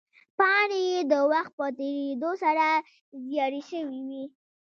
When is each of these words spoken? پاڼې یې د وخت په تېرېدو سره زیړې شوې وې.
پاڼې 0.37 0.81
یې 0.91 1.01
د 1.11 1.13
وخت 1.31 1.51
په 1.59 1.65
تېرېدو 1.77 2.31
سره 2.43 2.65
زیړې 3.27 3.61
شوې 3.69 3.99
وې. 4.07 4.23